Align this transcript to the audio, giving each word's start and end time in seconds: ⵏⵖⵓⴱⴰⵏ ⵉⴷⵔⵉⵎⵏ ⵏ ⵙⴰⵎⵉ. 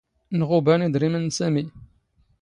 ⵏⵖⵓⴱⴰⵏ 0.39 0.81
ⵉⴷⵔⵉⵎⵏ 0.87 1.23
ⵏ 1.27 1.33
ⵙⴰⵎⵉ. 1.37 1.65